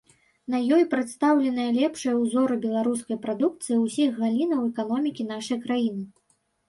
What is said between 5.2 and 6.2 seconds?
нашай краіны.